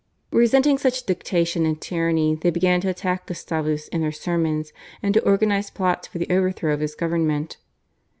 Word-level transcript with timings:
Resenting 0.31 0.79
such 0.79 1.05
dictation 1.05 1.63
and 1.63 1.79
tyranny 1.79 2.33
they 2.33 2.49
began 2.49 2.81
to 2.81 2.89
attack 2.89 3.27
Gustavus 3.27 3.87
in 3.89 4.01
their 4.01 4.11
sermons 4.11 4.73
and 5.03 5.13
to 5.13 5.23
organise 5.23 5.69
plots 5.69 6.07
for 6.07 6.17
the 6.17 6.33
overthrow 6.35 6.73
of 6.73 6.79
his 6.79 6.95
government. 6.95 7.57